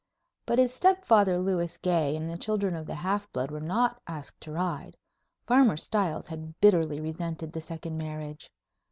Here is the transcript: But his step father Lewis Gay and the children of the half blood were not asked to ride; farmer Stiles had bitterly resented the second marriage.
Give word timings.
But 0.47 0.57
his 0.57 0.73
step 0.73 1.05
father 1.05 1.37
Lewis 1.37 1.77
Gay 1.77 2.15
and 2.15 2.27
the 2.27 2.35
children 2.35 2.75
of 2.75 2.87
the 2.87 2.95
half 2.95 3.31
blood 3.31 3.51
were 3.51 3.59
not 3.61 4.01
asked 4.07 4.41
to 4.41 4.51
ride; 4.51 4.97
farmer 5.45 5.77
Stiles 5.77 6.25
had 6.25 6.59
bitterly 6.59 6.99
resented 6.99 7.53
the 7.53 7.61
second 7.61 7.99
marriage. 7.99 8.49